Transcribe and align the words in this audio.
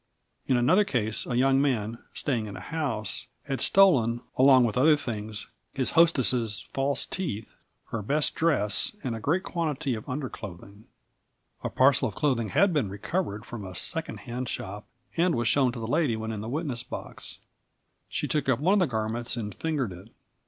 In 0.47 0.57
another 0.57 0.83
case, 0.83 1.27
a 1.27 1.37
young 1.37 1.61
man, 1.61 1.99
staying 2.11 2.47
in 2.47 2.57
a 2.57 2.59
house, 2.59 3.27
had 3.43 3.61
stolen, 3.61 4.21
along 4.35 4.63
with 4.63 4.75
other 4.75 4.95
things, 4.95 5.45
his 5.75 5.91
hostess's 5.91 6.61
false 6.73 7.05
teeth, 7.05 7.53
her 7.91 8.01
best 8.01 8.33
dress 8.33 8.95
and 9.03 9.15
a 9.15 9.19
great 9.19 9.43
quantity 9.43 9.93
of 9.93 10.09
underclothing. 10.09 10.85
A 11.63 11.69
parcel 11.69 12.07
of 12.07 12.15
clothing 12.15 12.49
had 12.49 12.73
been 12.73 12.89
recovered 12.89 13.45
from 13.45 13.63
a 13.63 13.75
second 13.75 14.21
hand 14.21 14.49
shop 14.49 14.85
and 15.17 15.35
was 15.35 15.47
shown 15.47 15.71
to 15.71 15.79
the 15.79 15.85
lady 15.85 16.15
when 16.15 16.31
in 16.31 16.41
the 16.41 16.49
witness 16.49 16.81
box. 16.81 17.37
She 18.09 18.27
took 18.27 18.49
up 18.49 18.57
one 18.57 18.73
of 18.73 18.79
the 18.79 18.87
garments 18.87 19.37
and 19.37 19.53
fingered 19.53 19.91
it. 19.93 20.09